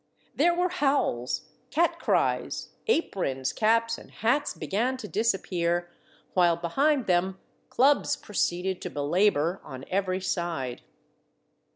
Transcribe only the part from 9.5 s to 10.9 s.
on every side.